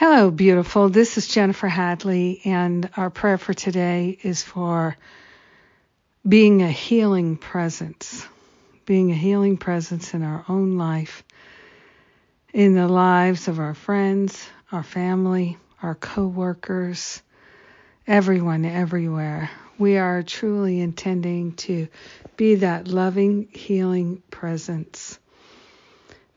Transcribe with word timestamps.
Hello, 0.00 0.30
beautiful. 0.30 0.88
This 0.88 1.18
is 1.18 1.28
Jennifer 1.28 1.68
Hadley, 1.68 2.40
and 2.46 2.88
our 2.96 3.10
prayer 3.10 3.36
for 3.36 3.52
today 3.52 4.16
is 4.22 4.42
for 4.42 4.96
being 6.26 6.62
a 6.62 6.70
healing 6.70 7.36
presence, 7.36 8.26
being 8.86 9.10
a 9.10 9.14
healing 9.14 9.58
presence 9.58 10.14
in 10.14 10.22
our 10.22 10.42
own 10.48 10.78
life, 10.78 11.22
in 12.54 12.74
the 12.74 12.88
lives 12.88 13.46
of 13.46 13.58
our 13.58 13.74
friends, 13.74 14.42
our 14.72 14.82
family, 14.82 15.58
our 15.82 15.94
co-workers, 15.94 17.20
everyone, 18.06 18.64
everywhere. 18.64 19.50
We 19.78 19.98
are 19.98 20.22
truly 20.22 20.80
intending 20.80 21.56
to 21.56 21.88
be 22.38 22.54
that 22.54 22.88
loving, 22.88 23.48
healing 23.52 24.22
presence 24.30 25.18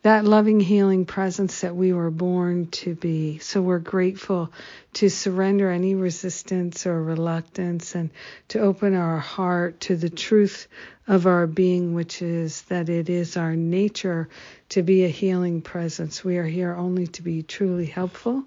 that 0.03 0.25
loving, 0.25 0.59
healing 0.59 1.05
presence 1.05 1.61
that 1.61 1.77
we 1.77 1.93
were 1.93 2.11
born 2.11 2.67
to 2.67 2.93
be. 2.93 3.39
So 3.39 3.61
we're 3.61 3.79
grateful 3.79 4.51
to 4.95 5.09
surrender 5.09 5.71
any 5.71 5.95
resistance 5.95 6.85
or 6.85 7.01
reluctance 7.01 7.95
and 7.95 8.09
to 8.49 8.59
open 8.59 8.95
our 8.95 9.17
heart 9.17 9.79
to 9.81 9.95
the 9.95 10.09
truth 10.09 10.67
of 11.07 11.25
our 11.25 11.47
being, 11.47 11.93
which 11.93 12.21
is 12.21 12.63
that 12.63 12.89
it 12.89 13.09
is 13.09 13.37
our 13.37 13.55
nature 13.55 14.27
to 14.69 14.83
be 14.83 15.05
a 15.05 15.09
healing 15.09 15.61
presence. 15.61 16.21
We 16.23 16.37
are 16.37 16.45
here 16.45 16.75
only 16.75 17.07
to 17.07 17.21
be 17.21 17.41
truly 17.41 17.85
helpful, 17.85 18.43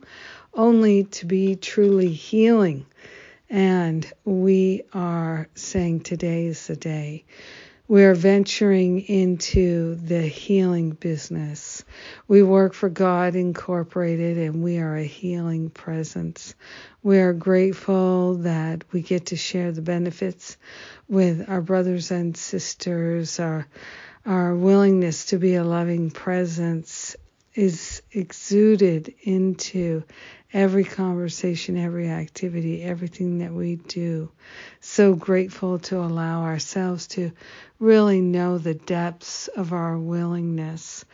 only 0.52 1.05
to 1.05 1.25
be 1.25 1.56
truly 1.56 2.12
healing. 2.12 2.84
And 3.48 4.11
we 4.27 4.83
are 4.92 5.48
saying 5.55 6.00
today 6.00 6.47
is 6.47 6.66
the 6.66 6.77
day 6.77 7.25
we're 7.89 8.15
venturing 8.15 9.01
into 9.03 9.95
the 9.97 10.23
healing 10.23 10.91
business. 10.91 11.85
We 12.27 12.43
work 12.43 12.75
for 12.75 12.89
God 12.89 13.37
Incorporated 13.37 14.39
and 14.39 14.62
we 14.62 14.79
are 14.79 14.97
a 14.97 15.05
healing 15.05 15.71
presence. 15.71 16.55
We 17.03 17.19
are 17.19 17.33
grateful 17.33 18.34
that 18.39 18.84
we 18.93 19.03
get 19.03 19.27
to 19.27 19.37
share 19.37 19.70
the 19.73 19.83
benefits 19.83 20.56
with 21.09 21.48
our 21.48 21.61
brothers 21.61 22.11
and 22.11 22.37
sisters, 22.37 23.39
our 23.39 23.67
our 24.25 24.56
willingness 24.56 25.27
to 25.27 25.39
be 25.39 25.55
a 25.55 25.62
loving 25.62 26.11
presence 26.11 27.15
is 27.57 28.03
exuded 28.12 29.15
into 29.23 30.05
every 30.53 30.85
conversation, 30.85 31.77
every 31.77 32.09
activity, 32.09 32.83
everything 32.83 33.39
that 33.39 33.53
we 33.53 33.77
do. 33.77 34.31
So 34.81 35.15
grateful 35.15 35.79
to 35.81 35.99
allow 35.99 36.43
ourselves 36.43 37.07
to 37.09 37.33
really 37.79 38.21
know 38.21 38.59
the 38.59 38.75
depths 38.75 39.49
of 39.49 39.73
our 39.73 39.99
willingness. 39.99 41.05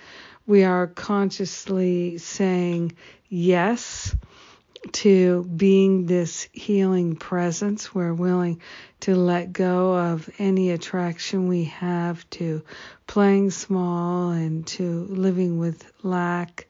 We 0.46 0.64
are 0.64 0.88
consciously 0.88 2.18
saying 2.18 2.92
yes 3.28 4.14
to 4.90 5.44
being 5.44 6.06
this 6.06 6.48
healing 6.52 7.14
presence. 7.14 7.94
We're 7.94 8.14
willing 8.14 8.60
to 9.00 9.14
let 9.14 9.52
go 9.52 9.94
of 9.94 10.28
any 10.38 10.70
attraction 10.70 11.46
we 11.46 11.64
have 11.64 12.28
to 12.30 12.62
playing 13.06 13.52
small 13.52 14.30
and 14.30 14.66
to 14.68 15.06
living 15.08 15.58
with 15.58 15.90
lack 16.02 16.66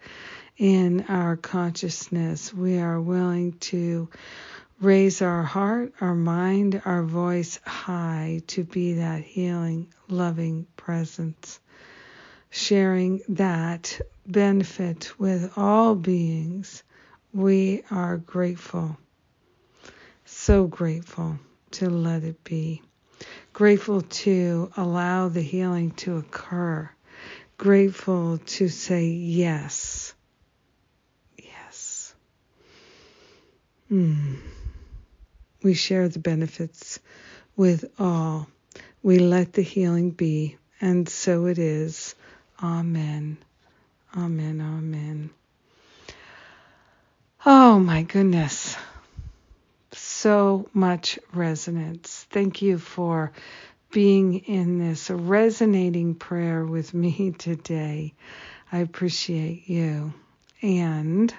in 0.58 1.06
our 1.08 1.36
consciousness. 1.36 2.52
We 2.52 2.78
are 2.78 3.00
willing 3.00 3.52
to 3.60 4.08
raise 4.80 5.22
our 5.22 5.42
heart, 5.42 5.94
our 6.00 6.14
mind, 6.14 6.82
our 6.84 7.02
voice 7.02 7.58
high 7.64 8.42
to 8.48 8.64
be 8.64 8.94
that 8.94 9.22
healing, 9.22 9.88
loving 10.08 10.66
presence, 10.76 11.60
sharing 12.50 13.22
that 13.30 14.00
benefit 14.26 15.19
with 15.19 15.56
all 15.56 15.94
beings 15.94 16.82
we 17.33 17.83
are 17.91 18.19
grateful, 18.19 18.97
so 20.25 20.66
grateful 20.66 21.38
to 21.72 21.91
let 21.91 22.25
it 22.25 22.42
be. 22.44 22.83
Grateful 23.53 24.03
to 24.03 24.70
allow 24.76 25.28
the 25.28 25.43
healing 25.43 25.93
to 25.93 26.16
occur. 26.19 26.91
Grateful 27.59 28.38
to 28.38 28.69
say 28.69 29.06
yes. 29.06 30.15
Yes. 31.38 32.15
Mm. 33.91 34.38
We 35.62 35.75
share 35.75 36.09
the 36.09 36.19
benefits 36.19 36.99
with 37.56 37.84
all. 37.99 38.49
We 39.03 39.19
let 39.19 39.53
the 39.53 39.62
healing 39.62 40.10
be, 40.10 40.56
and 40.81 41.09
so 41.09 41.47
it 41.47 41.59
is. 41.59 42.14
Amen. 42.62 43.38
Amen. 44.16 44.60
Amen. 44.60 45.31
Oh 47.72 47.78
my 47.78 48.03
goodness. 48.03 48.77
So 49.93 50.69
much 50.75 51.19
resonance. 51.33 52.27
Thank 52.28 52.60
you 52.60 52.77
for 52.77 53.33
being 53.91 54.41
in 54.41 54.78
this 54.78 55.09
resonating 55.09 56.15
prayer 56.15 56.66
with 56.66 56.93
me 56.93 57.31
today. 57.38 58.12
I 58.71 58.81
appreciate 58.81 59.71
you. 59.71 60.12
And 60.61 61.34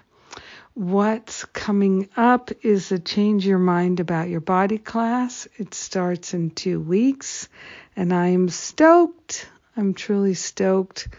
what's 0.74 1.46
coming 1.46 2.10
up 2.18 2.50
is 2.64 2.92
a 2.92 2.98
Change 2.98 3.46
Your 3.46 3.60
Mind 3.60 4.00
About 4.00 4.28
Your 4.28 4.42
Body 4.42 4.80
class. 4.80 5.48
It 5.60 5.76
starts 5.76 6.34
in 6.34 6.50
two 6.50 6.82
weeks, 6.82 7.48
and 7.96 8.12
I'm 8.12 8.50
stoked. 8.50 9.48
I'm 9.78 9.94
truly 9.94 10.34
stoked. 10.34 11.10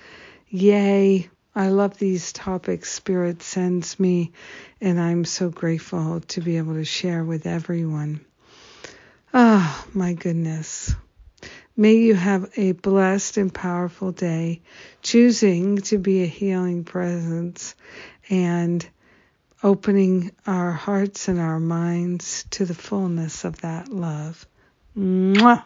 Yay. 0.48 1.30
I 1.56 1.68
love 1.68 1.98
these 1.98 2.32
topics 2.32 2.90
Spirit 2.90 3.42
sends 3.42 4.00
me, 4.00 4.32
and 4.80 5.00
I'm 5.00 5.24
so 5.24 5.50
grateful 5.50 6.20
to 6.20 6.40
be 6.40 6.56
able 6.56 6.74
to 6.74 6.84
share 6.84 7.22
with 7.22 7.46
everyone. 7.46 8.24
Ah, 9.32 9.84
oh, 9.86 9.90
my 9.94 10.14
goodness. 10.14 10.94
May 11.76 11.94
you 11.94 12.14
have 12.14 12.50
a 12.56 12.72
blessed 12.72 13.36
and 13.36 13.54
powerful 13.54 14.10
day, 14.10 14.62
choosing 15.02 15.78
to 15.78 15.98
be 15.98 16.22
a 16.22 16.26
healing 16.26 16.84
presence 16.84 17.74
and 18.28 18.84
opening 19.62 20.32
our 20.46 20.72
hearts 20.72 21.28
and 21.28 21.40
our 21.40 21.60
minds 21.60 22.44
to 22.50 22.64
the 22.64 22.74
fullness 22.74 23.44
of 23.44 23.60
that 23.62 23.88
love. 23.88 24.46
Mwah! 24.96 25.64